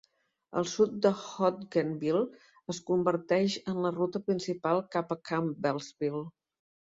Al 0.59 0.63
sud 0.69 0.93
de 1.05 1.09
Hodgenville 1.23 2.21
es 2.73 2.79
converteix 2.87 3.57
en 3.73 3.79
la 3.85 3.93
ruta 3.99 4.21
principal 4.31 4.83
cap 4.97 5.13
a 5.17 5.21
Campbellsville. 5.33 6.23